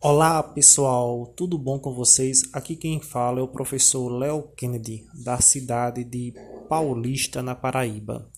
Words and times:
Olá 0.00 0.40
pessoal, 0.44 1.26
tudo 1.34 1.58
bom 1.58 1.76
com 1.76 1.92
vocês? 1.92 2.44
Aqui 2.52 2.76
quem 2.76 3.00
fala 3.00 3.40
é 3.40 3.42
o 3.42 3.48
professor 3.48 4.08
Léo 4.08 4.44
Kennedy, 4.56 5.04
da 5.12 5.40
cidade 5.40 6.04
de 6.04 6.32
Paulista, 6.68 7.42
na 7.42 7.56
Paraíba. 7.56 8.30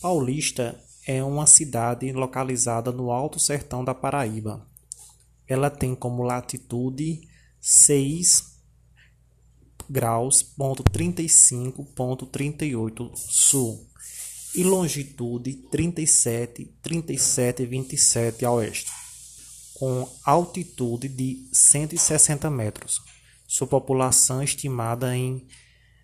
Paulista 0.00 0.82
é 1.06 1.22
uma 1.22 1.46
cidade 1.46 2.10
localizada 2.10 2.90
no 2.90 3.10
Alto 3.10 3.38
Sertão 3.38 3.84
da 3.84 3.94
Paraíba. 3.94 4.66
Ela 5.46 5.68
tem 5.68 5.94
como 5.94 6.22
latitude 6.22 7.20
6 7.60 8.62
graus, 9.90 10.42
ponto 10.42 10.82
35, 10.82 11.84
ponto 11.84 12.24
38 12.24 13.12
sul 13.14 13.86
e 14.54 14.64
longitude 14.64 15.52
37, 15.70 16.64
37 16.80 17.62
e 17.62 17.66
27 17.66 18.44
a 18.46 18.52
oeste 18.52 19.03
com 19.74 20.08
altitude 20.24 21.08
de 21.08 21.48
160 21.52 22.48
metros. 22.48 23.02
Sua 23.46 23.66
população 23.66 24.42
estimada 24.42 25.14
em 25.16 25.46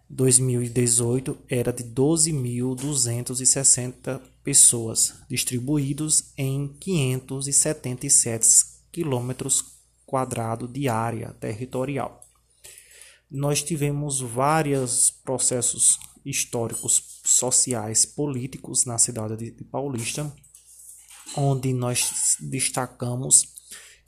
2018 0.09 1.37
era 1.48 1.73
de 1.73 1.84
12.260 1.84 4.20
pessoas, 4.42 5.14
distribuídos 5.28 6.33
em 6.37 6.69
577 6.80 8.48
quilômetros 8.91 9.64
quadrados 10.05 10.69
de 10.73 10.89
área 10.89 11.33
territorial. 11.34 12.20
Nós 13.30 13.62
tivemos 13.62 14.20
vários 14.20 15.12
processos 15.25 16.00
históricos, 16.25 17.20
sociais, 17.25 18.05
políticos 18.05 18.84
na 18.84 18.98
cidade 18.98 19.52
de 19.52 19.64
Paulista, 19.64 20.34
onde 21.37 21.73
nós 21.73 22.37
destacamos 22.41 23.59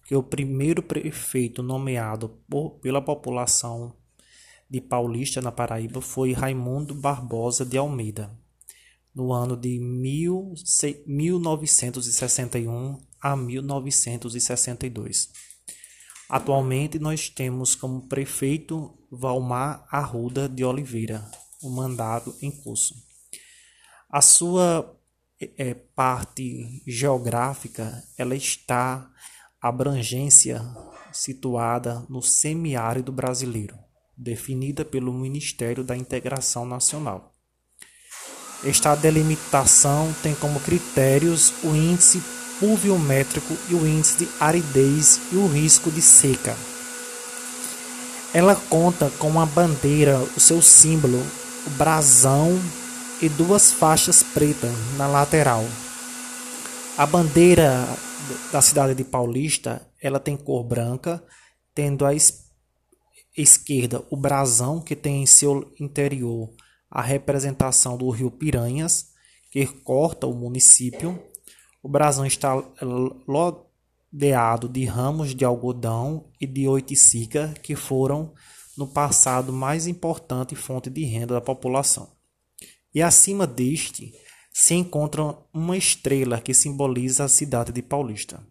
que 0.04 0.14
o 0.14 0.22
primeiro 0.22 0.82
prefeito 0.82 1.62
nomeado 1.62 2.28
por, 2.48 2.78
pela 2.80 3.00
população 3.00 3.94
de 4.68 4.80
Paulista, 4.80 5.40
na 5.40 5.52
Paraíba, 5.52 6.00
foi 6.00 6.32
Raimundo 6.32 6.94
Barbosa 6.94 7.64
de 7.64 7.76
Almeida, 7.76 8.30
no 9.14 9.32
ano 9.32 9.56
de 9.56 9.78
mil, 9.78 10.54
1961 11.06 12.98
a 13.20 13.36
1962. 13.36 15.30
Atualmente, 16.28 16.98
nós 16.98 17.28
temos 17.28 17.74
como 17.74 18.08
prefeito 18.08 18.96
Valmar 19.10 19.86
Arruda 19.90 20.48
de 20.48 20.64
Oliveira, 20.64 21.22
o 21.62 21.68
mandato 21.68 22.34
em 22.40 22.50
curso. 22.50 22.94
A 24.08 24.22
sua 24.22 24.98
é, 25.58 25.74
parte 25.74 26.82
geográfica 26.86 28.02
ela 28.16 28.34
está 28.34 29.10
abrangência 29.62 30.60
situada 31.12 32.04
no 32.08 32.20
semiárido 32.20 33.12
brasileiro, 33.12 33.76
definida 34.16 34.84
pelo 34.84 35.12
Ministério 35.12 35.84
da 35.84 35.96
Integração 35.96 36.66
Nacional. 36.66 37.32
Esta 38.64 38.96
delimitação 38.96 40.12
tem 40.20 40.34
como 40.34 40.58
critérios 40.58 41.52
o 41.62 41.76
índice 41.76 42.20
pluviométrico 42.58 43.56
e 43.68 43.74
o 43.74 43.86
índice 43.86 44.24
de 44.24 44.28
aridez 44.40 45.20
e 45.30 45.36
o 45.36 45.46
risco 45.46 45.92
de 45.92 46.02
seca. 46.02 46.56
Ela 48.34 48.56
conta 48.68 49.10
com 49.18 49.28
uma 49.28 49.46
bandeira, 49.46 50.18
o 50.36 50.40
seu 50.40 50.60
símbolo, 50.60 51.24
o 51.66 51.70
brasão 51.70 52.58
e 53.20 53.28
duas 53.28 53.72
faixas 53.72 54.24
pretas 54.24 54.72
na 54.96 55.06
lateral. 55.06 55.64
A 56.96 57.06
bandeira 57.06 57.86
da 58.52 58.60
cidade 58.60 58.94
de 58.94 59.04
Paulista, 59.04 59.86
ela 60.00 60.20
tem 60.20 60.36
cor 60.36 60.64
branca, 60.64 61.22
tendo 61.74 62.04
à 62.04 62.12
esquerda 63.36 64.04
o 64.10 64.16
brasão, 64.16 64.80
que 64.80 64.94
tem 64.94 65.22
em 65.22 65.26
seu 65.26 65.72
interior 65.80 66.52
a 66.90 67.00
representação 67.00 67.96
do 67.96 68.10
rio 68.10 68.30
Piranhas, 68.30 69.12
que 69.50 69.66
corta 69.66 70.26
o 70.26 70.34
município. 70.34 71.22
O 71.82 71.88
brasão 71.88 72.26
está 72.26 72.54
lodeado 73.26 74.68
de 74.68 74.84
ramos 74.84 75.34
de 75.34 75.44
algodão 75.44 76.30
e 76.40 76.46
de 76.46 76.68
oiticica, 76.68 77.54
que 77.62 77.74
foram 77.74 78.32
no 78.76 78.86
passado 78.86 79.52
mais 79.52 79.86
importante 79.86 80.54
fonte 80.54 80.90
de 80.90 81.04
renda 81.04 81.34
da 81.34 81.40
população. 81.40 82.10
E 82.94 83.02
acima 83.02 83.46
deste 83.46 84.12
se 84.52 84.74
encontra 84.74 85.36
uma 85.52 85.76
estrela 85.76 86.40
que 86.40 86.52
simboliza 86.52 87.24
a 87.24 87.28
cidade 87.28 87.72
de 87.72 87.82
Paulista. 87.82 88.46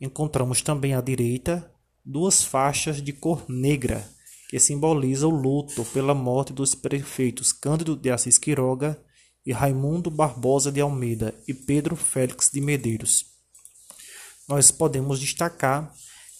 Encontramos 0.00 0.62
também 0.62 0.94
à 0.94 1.00
direita 1.00 1.70
duas 2.04 2.42
faixas 2.42 3.02
de 3.02 3.12
cor 3.12 3.44
negra 3.48 4.08
que 4.48 4.58
simbolizam 4.58 5.30
o 5.30 5.34
luto 5.34 5.84
pela 5.86 6.14
morte 6.14 6.52
dos 6.52 6.74
prefeitos 6.74 7.52
Cândido 7.52 7.96
de 7.96 8.10
Assis 8.10 8.38
Quiroga 8.38 9.00
e 9.44 9.52
Raimundo 9.52 10.10
Barbosa 10.10 10.72
de 10.72 10.80
Almeida 10.80 11.34
e 11.46 11.54
Pedro 11.54 11.96
Félix 11.96 12.50
de 12.52 12.60
Medeiros. 12.60 13.26
Nós 14.48 14.70
podemos 14.70 15.20
destacar 15.20 15.92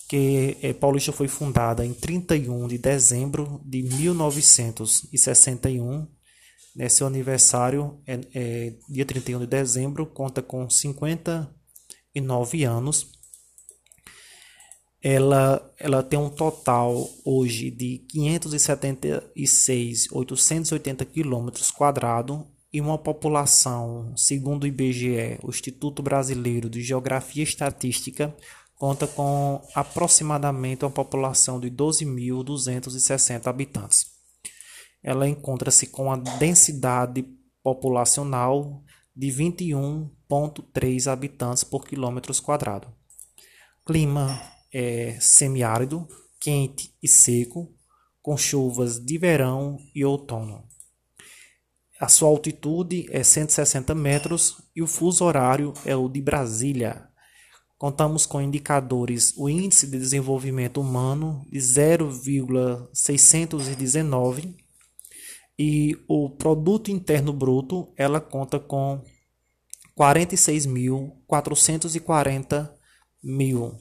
que 0.08 0.56
é, 0.60 0.72
Paulista 0.72 1.12
foi 1.12 1.28
fundada 1.28 1.86
em 1.86 1.94
31 1.94 2.66
de 2.66 2.78
dezembro 2.78 3.60
de 3.64 3.82
1961 3.82 6.08
né, 6.74 6.88
seu 6.88 7.06
aniversário 7.06 8.00
é, 8.06 8.18
é 8.34 8.72
dia 8.88 9.04
31 9.04 9.40
de 9.40 9.46
dezembro, 9.46 10.06
conta 10.06 10.40
com 10.42 10.70
59 10.70 12.64
anos. 12.64 13.12
Ela, 15.02 15.74
ela 15.78 16.02
tem 16.02 16.18
um 16.18 16.28
total 16.28 17.08
hoje 17.24 17.70
de 17.70 18.04
576.880 18.14 21.06
quilômetros 21.06 21.70
quadrados 21.70 22.40
e 22.72 22.80
uma 22.80 22.98
população, 22.98 24.12
segundo 24.16 24.64
o 24.64 24.66
IBGE, 24.66 25.38
o 25.42 25.48
Instituto 25.48 26.02
Brasileiro 26.02 26.68
de 26.68 26.82
Geografia 26.82 27.42
e 27.42 27.44
Estatística, 27.44 28.36
conta 28.76 29.06
com 29.06 29.62
aproximadamente 29.74 30.84
uma 30.84 30.90
população 30.90 31.58
de 31.58 31.70
12.260 31.70 33.46
habitantes 33.46 34.19
ela 35.02 35.28
encontra-se 35.28 35.86
com 35.86 36.12
a 36.12 36.16
densidade 36.16 37.24
populacional 37.62 38.82
de 39.14 39.28
21,3 39.28 41.10
habitantes 41.10 41.64
por 41.64 41.86
quilômetro 41.86 42.34
quadrado. 42.42 42.88
Clima 43.86 44.40
é 44.72 45.18
semiárido, 45.20 46.08
quente 46.40 46.94
e 47.02 47.08
seco, 47.08 47.74
com 48.22 48.36
chuvas 48.36 48.98
de 48.98 49.18
verão 49.18 49.78
e 49.94 50.04
outono. 50.04 50.64
A 51.98 52.08
sua 52.08 52.28
altitude 52.28 53.06
é 53.10 53.22
160 53.22 53.94
metros 53.94 54.62
e 54.74 54.82
o 54.82 54.86
fuso 54.86 55.24
horário 55.24 55.74
é 55.84 55.94
o 55.94 56.08
de 56.08 56.22
Brasília. 56.22 57.06
Contamos 57.76 58.24
com 58.26 58.40
indicadores 58.40 59.34
o 59.36 59.48
índice 59.48 59.86
de 59.86 59.98
desenvolvimento 59.98 60.80
humano 60.80 61.44
de 61.50 61.60
0,619 61.60 64.56
e 65.62 65.94
o 66.08 66.30
produto 66.30 66.90
interno 66.90 67.34
bruto 67.34 67.92
ela 67.94 68.18
conta 68.18 68.58
com 68.58 69.04
46.440 69.94 72.70
mil 73.22 73.78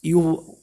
e 0.00 0.14
o 0.14 0.56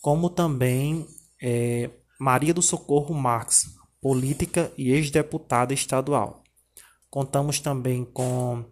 como 0.00 0.28
também 0.28 1.06
é, 1.40 1.90
Maria 2.18 2.52
do 2.52 2.60
Socorro 2.60 3.14
Marx, 3.14 3.72
política 4.00 4.72
e 4.76 4.90
ex-deputada 4.90 5.72
estadual. 5.72 6.42
Contamos 7.08 7.60
também 7.60 8.04
com 8.04 8.64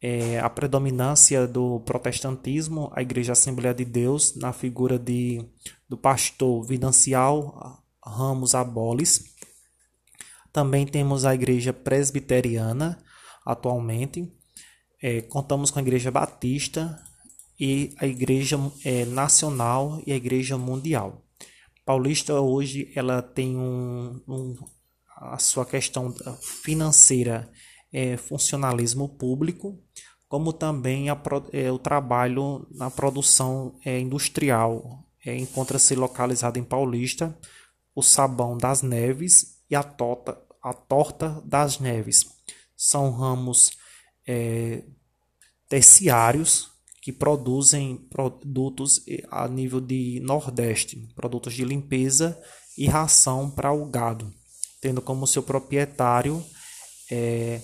é, 0.00 0.40
a 0.40 0.48
predominância 0.48 1.46
do 1.46 1.80
protestantismo, 1.80 2.90
a 2.94 3.02
Igreja 3.02 3.32
Assembleia 3.32 3.74
de 3.74 3.84
Deus, 3.84 4.34
na 4.36 4.54
figura 4.54 4.98
de, 4.98 5.44
do 5.86 5.98
pastor 5.98 6.64
Vidancial 6.64 7.84
Ramos 8.02 8.54
Abolis. 8.54 9.38
Também 10.52 10.86
temos 10.86 11.24
a 11.24 11.34
Igreja 11.34 11.72
Presbiteriana, 11.72 12.98
atualmente. 13.44 14.32
É, 15.02 15.22
contamos 15.22 15.70
com 15.70 15.78
a 15.78 15.82
Igreja 15.82 16.10
Batista 16.10 17.02
e 17.58 17.94
a 17.98 18.06
Igreja 18.06 18.58
é, 18.84 19.04
Nacional 19.04 20.02
e 20.06 20.12
a 20.12 20.16
Igreja 20.16 20.58
Mundial. 20.58 21.24
Paulista 21.84 22.40
hoje 22.40 22.90
ela 22.94 23.22
tem 23.22 23.56
um, 23.56 24.20
um 24.28 24.56
a 25.16 25.38
sua 25.38 25.66
questão 25.66 26.14
financeira 26.62 27.50
é 27.92 28.16
funcionalismo 28.16 29.08
público, 29.08 29.78
como 30.28 30.52
também 30.52 31.10
a, 31.10 31.20
é, 31.52 31.70
o 31.72 31.78
trabalho 31.78 32.66
na 32.70 32.90
produção 32.90 33.74
é, 33.84 33.98
industrial. 33.98 35.04
É, 35.24 35.36
Encontra-se 35.36 35.94
localizado 35.94 36.58
em 36.58 36.64
Paulista 36.64 37.36
o 37.94 38.02
Sabão 38.02 38.56
das 38.56 38.82
Neves 38.82 39.59
e 39.70 39.76
a 39.76 39.82
Torta, 39.82 40.40
a 40.62 40.72
torta 40.72 41.40
das 41.44 41.78
Neves. 41.78 42.26
São 42.76 43.10
ramos 43.10 43.70
é, 44.26 44.82
terciários 45.68 46.70
que 47.00 47.12
produzem 47.12 47.96
produtos 47.96 49.02
eh, 49.08 49.22
a 49.30 49.48
nível 49.48 49.80
de 49.80 50.20
Nordeste, 50.20 50.96
produtos 51.14 51.54
de 51.54 51.64
limpeza 51.64 52.38
e 52.76 52.86
ração 52.86 53.50
para 53.50 53.72
o 53.72 53.86
gado, 53.86 54.32
tendo 54.80 55.00
como 55.00 55.26
seu 55.26 55.42
proprietário 55.42 56.44
é, 57.10 57.62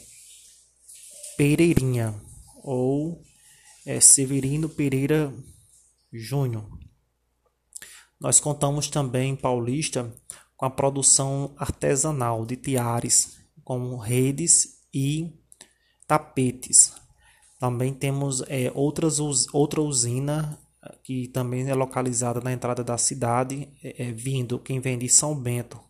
Pereirinha 1.37 2.15
ou 2.63 3.23
é, 3.85 4.01
Severino 4.01 4.69
Pereira 4.69 5.33
Júnior. 6.13 6.67
Nós 8.19 8.41
contamos 8.41 8.89
também 8.89 9.33
em 9.33 9.37
Paulista 9.37 10.11
com 10.57 10.67
a 10.67 10.71
produção 10.71 11.55
artesanal 11.57 12.45
de 12.47 12.57
tiares, 12.57 13.39
como 13.65 13.97
redes 13.97 14.81
e 14.93 15.33
tapetes, 16.07 16.95
também 17.59 17.93
temos 17.93 18.43
é, 18.49 18.71
outras, 18.75 19.19
outra 19.53 19.81
usina 19.81 20.59
que 21.03 21.29
também 21.29 21.69
é 21.69 21.75
localizada 21.75 22.41
na 22.41 22.53
entrada 22.53 22.85
da 22.85 22.99
cidade, 22.99 23.69
é, 23.83 24.09
é, 24.09 24.13
vindo 24.13 24.59
quem 24.59 24.81
vem 24.81 24.99
de 24.99 25.09
São 25.09 25.35
Bento 25.35 25.81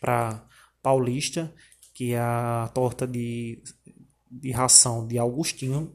para 0.00 0.46
Paulista, 0.82 1.52
que 1.94 2.12
é 2.12 2.18
a 2.18 2.70
torta 2.74 3.06
de, 3.06 3.62
de 4.30 4.50
ração 4.50 5.06
de 5.06 5.18
Augustinho. 5.18 5.92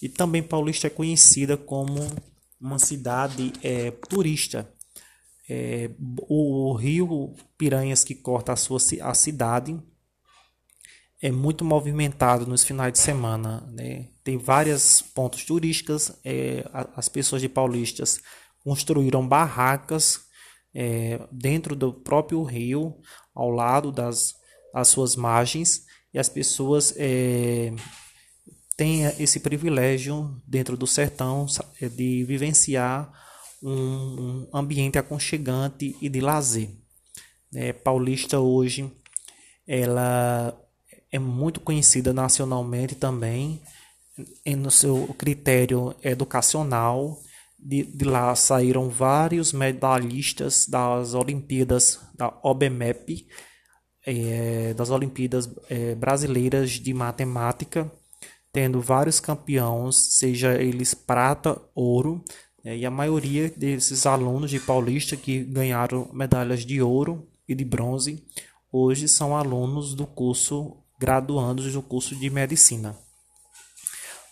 E 0.00 0.08
também 0.08 0.42
Paulista 0.42 0.86
é 0.86 0.90
conhecida 0.90 1.56
como 1.56 2.00
uma 2.60 2.78
cidade 2.78 3.52
é, 3.62 3.90
turista. 3.90 4.72
É, 5.52 5.90
o 6.28 6.72
rio 6.74 7.34
Piranhas 7.58 8.04
que 8.04 8.14
corta 8.14 8.52
a 8.52 8.56
sua 8.56 8.78
a 9.02 9.14
cidade 9.14 9.76
é 11.20 11.32
muito 11.32 11.64
movimentado 11.64 12.46
nos 12.46 12.62
finais 12.62 12.92
de 12.92 13.00
semana. 13.00 13.68
Né? 13.72 14.10
Tem 14.22 14.38
vários 14.38 15.02
pontos 15.02 15.44
turísticos. 15.44 16.12
É, 16.24 16.64
as 16.72 17.08
pessoas 17.08 17.42
de 17.42 17.48
Paulistas 17.48 18.20
construíram 18.62 19.26
barracas 19.26 20.20
é, 20.72 21.20
dentro 21.32 21.74
do 21.74 21.92
próprio 21.92 22.44
rio, 22.44 22.96
ao 23.34 23.50
lado 23.50 23.90
das, 23.90 24.34
das 24.72 24.86
suas 24.86 25.16
margens, 25.16 25.84
e 26.14 26.18
as 26.18 26.28
pessoas 26.28 26.94
é, 26.96 27.72
têm 28.76 29.04
esse 29.18 29.40
privilégio 29.40 30.40
dentro 30.46 30.76
do 30.76 30.86
sertão 30.86 31.46
é, 31.80 31.88
de 31.88 32.24
vivenciar 32.24 33.12
um, 33.62 34.46
um 34.52 34.56
ambiente 34.56 34.98
aconchegante 34.98 35.96
e 36.00 36.08
de 36.08 36.20
lazer. 36.20 36.70
É, 37.54 37.72
Paulista 37.72 38.38
hoje 38.38 38.90
ela 39.66 40.56
é 41.12 41.18
muito 41.18 41.60
conhecida 41.60 42.12
nacionalmente 42.12 42.94
também 42.94 43.60
no 44.56 44.70
seu 44.70 45.14
critério 45.18 45.94
educacional. 46.02 47.18
De, 47.62 47.84
de 47.84 48.04
lá 48.06 48.34
saíram 48.34 48.88
vários 48.88 49.52
medalhistas 49.52 50.66
das 50.66 51.12
Olimpíadas 51.14 52.00
da 52.16 52.32
OBMEP, 52.42 53.26
é, 54.06 54.72
das 54.72 54.88
Olimpíadas 54.90 55.48
é, 55.68 55.94
Brasileiras 55.94 56.70
de 56.70 56.94
Matemática, 56.94 57.90
tendo 58.50 58.80
vários 58.80 59.20
campeões, 59.20 59.96
seja 60.16 60.54
eles 60.60 60.94
prata, 60.94 61.60
ouro, 61.74 62.24
é, 62.64 62.76
e 62.76 62.84
a 62.84 62.90
maioria 62.90 63.50
desses 63.56 64.06
alunos 64.06 64.50
de 64.50 64.60
Paulista 64.60 65.16
que 65.16 65.42
ganharam 65.44 66.08
medalhas 66.12 66.64
de 66.64 66.82
ouro 66.82 67.26
e 67.48 67.54
de 67.54 67.64
bronze, 67.64 68.22
hoje 68.70 69.08
são 69.08 69.36
alunos 69.36 69.94
do 69.94 70.06
curso 70.06 70.76
graduandos 70.98 71.72
do 71.72 71.80
curso 71.80 72.14
de 72.14 72.28
medicina. 72.28 72.96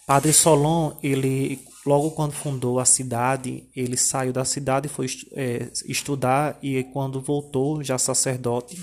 Padre 0.06 0.32
Solon, 0.32 0.96
ele 1.02 1.60
logo 1.84 2.10
quando 2.10 2.32
fundou 2.32 2.78
a 2.78 2.84
cidade, 2.84 3.66
ele 3.74 3.96
saiu 3.96 4.32
da 4.32 4.44
cidade 4.44 4.86
e 4.86 4.90
foi 4.90 5.06
é, 5.32 5.70
estudar 5.86 6.58
e 6.62 6.84
quando 6.84 7.20
voltou, 7.20 7.82
já 7.82 7.98
sacerdote, 7.98 8.82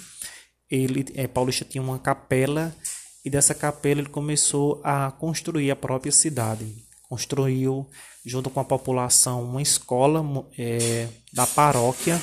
ele 0.69 1.05
é, 1.15 1.27
Paulista 1.27 1.65
tinha 1.65 1.81
uma 1.81 1.99
capela 1.99 2.75
e 3.23 3.29
dessa 3.29 3.53
capela 3.53 4.01
ele 4.01 4.09
começou 4.09 4.81
a 4.83 5.11
construir 5.11 5.69
a 5.71 5.75
própria 5.75 6.11
cidade. 6.11 6.84
Construiu 7.09 7.87
junto 8.25 8.49
com 8.49 8.59
a 8.59 8.65
população 8.65 9.43
uma 9.43 9.61
escola 9.61 10.23
é, 10.57 11.07
da 11.33 11.45
paróquia 11.45 12.21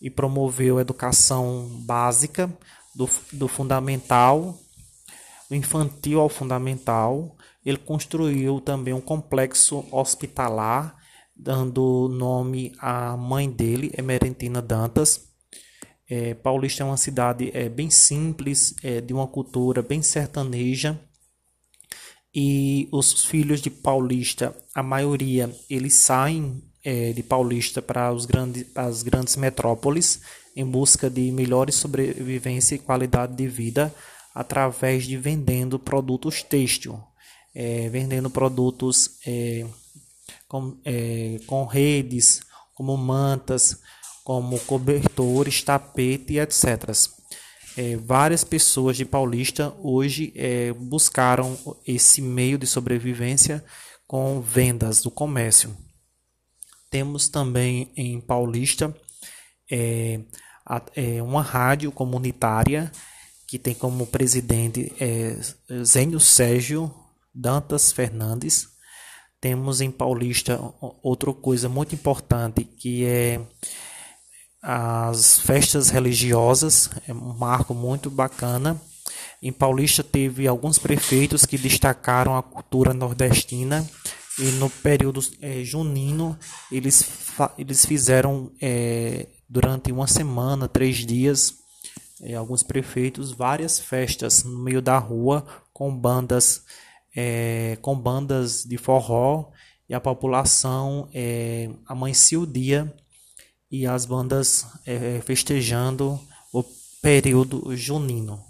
e 0.00 0.10
promoveu 0.10 0.78
a 0.78 0.82
educação 0.82 1.68
básica 1.84 2.50
do, 2.94 3.08
do 3.32 3.48
fundamental 3.48 4.58
do 5.50 5.56
infantil 5.56 6.20
ao 6.20 6.28
fundamental. 6.28 7.36
Ele 7.66 7.76
construiu 7.76 8.60
também 8.60 8.94
um 8.94 9.00
complexo 9.00 9.84
hospitalar, 9.90 10.96
dando 11.36 12.08
nome 12.08 12.72
à 12.78 13.16
mãe 13.16 13.50
dele, 13.50 13.92
Emerentina 13.98 14.62
Dantas. 14.62 15.28
É, 16.08 16.34
Paulista 16.34 16.82
é 16.82 16.86
uma 16.86 16.96
cidade 16.96 17.50
é, 17.52 17.68
bem 17.68 17.90
simples, 17.90 18.74
é, 18.82 19.00
de 19.00 19.12
uma 19.12 19.26
cultura 19.26 19.82
bem 19.82 20.00
sertaneja. 20.00 20.98
E 22.34 22.88
os 22.92 23.24
filhos 23.24 23.60
de 23.60 23.70
Paulista, 23.70 24.56
a 24.74 24.82
maioria, 24.82 25.50
eles 25.68 25.94
saem 25.94 26.62
é, 26.84 27.12
de 27.12 27.22
Paulista 27.22 27.82
para 27.82 28.12
os 28.12 28.24
grandes, 28.24 28.66
as 28.74 29.02
grandes 29.02 29.36
metrópoles 29.36 30.20
em 30.54 30.64
busca 30.64 31.08
de 31.08 31.30
melhores 31.30 31.74
sobrevivência 31.74 32.74
e 32.74 32.78
qualidade 32.78 33.34
de 33.34 33.48
vida 33.48 33.94
através 34.34 35.04
de 35.04 35.16
vendendo 35.16 35.78
produtos 35.78 36.42
têxtil, 36.42 37.00
é, 37.54 37.88
vendendo 37.88 38.30
produtos 38.30 39.18
é, 39.26 39.66
com, 40.46 40.76
é, 40.84 41.40
com 41.46 41.64
redes, 41.64 42.42
como 42.74 42.96
mantas, 42.96 43.80
como 44.24 44.58
cobertores, 44.60 45.62
tapete, 45.62 46.38
etc. 46.38 46.90
É, 47.76 47.96
várias 47.96 48.42
pessoas 48.42 48.96
de 48.96 49.04
Paulista 49.04 49.74
hoje 49.82 50.32
é, 50.34 50.72
buscaram 50.72 51.56
esse 51.86 52.20
meio 52.20 52.58
de 52.58 52.66
sobrevivência 52.66 53.64
com 54.06 54.40
vendas 54.40 55.02
do 55.02 55.10
comércio. 55.10 55.76
Temos 56.90 57.28
também 57.28 57.92
em 57.96 58.20
Paulista 58.20 58.94
é, 59.70 60.20
uma 61.22 61.42
rádio 61.42 61.92
comunitária 61.92 62.90
que 63.46 63.58
tem 63.58 63.74
como 63.74 64.06
presidente 64.06 64.92
é, 65.00 65.36
Zênio 65.84 66.18
Sérgio 66.18 66.92
Dantas 67.32 67.92
Fernandes. 67.92 68.68
Temos 69.40 69.80
em 69.80 69.90
Paulista 69.90 70.60
outra 71.02 71.32
coisa 71.32 71.68
muito 71.68 71.94
importante 71.94 72.64
que 72.64 73.04
é 73.04 73.40
as 74.62 75.38
festas 75.38 75.88
religiosas, 75.88 76.90
é 77.08 77.12
um 77.12 77.36
marco 77.36 77.72
muito 77.72 78.10
bacana. 78.10 78.80
Em 79.42 79.52
Paulista 79.52 80.02
teve 80.02 80.46
alguns 80.46 80.78
prefeitos 80.78 81.46
que 81.46 81.56
destacaram 81.56 82.36
a 82.36 82.42
cultura 82.42 82.92
nordestina 82.92 83.88
e 84.38 84.50
no 84.52 84.68
período 84.68 85.20
é, 85.40 85.64
junino 85.64 86.38
eles, 86.70 87.08
eles 87.56 87.86
fizeram 87.86 88.52
é, 88.60 89.26
durante 89.48 89.90
uma 89.90 90.06
semana, 90.06 90.68
três 90.68 91.06
dias, 91.06 91.54
é, 92.22 92.34
alguns 92.34 92.62
prefeitos 92.62 93.32
várias 93.32 93.80
festas 93.80 94.44
no 94.44 94.58
meio 94.58 94.82
da 94.82 94.98
rua 94.98 95.46
com 95.72 95.94
bandas 95.94 96.64
com 97.82 97.98
bandas 97.98 98.62
de 98.62 98.78
forró 98.78 99.50
e 99.88 99.94
a 99.94 100.00
população 100.00 101.08
amanhecia 101.84 102.38
o 102.38 102.46
dia 102.46 102.94
e 103.70 103.86
as 103.86 104.04
bandas 104.04 104.66
é, 104.84 105.20
festejando 105.20 106.20
o 106.52 106.64
período 107.00 107.76
junino. 107.76 108.42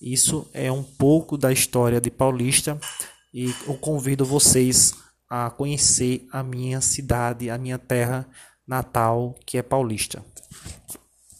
Isso 0.00 0.48
é 0.54 0.70
um 0.70 0.82
pouco 0.82 1.36
da 1.36 1.52
história 1.52 2.00
de 2.00 2.10
Paulista 2.10 2.80
e 3.34 3.52
eu 3.66 3.74
convido 3.74 4.24
vocês 4.24 4.94
a 5.28 5.50
conhecer 5.50 6.26
a 6.32 6.42
minha 6.42 6.80
cidade, 6.80 7.50
a 7.50 7.58
minha 7.58 7.78
terra 7.78 8.26
natal, 8.66 9.34
que 9.44 9.58
é 9.58 9.62
Paulista. 9.62 10.24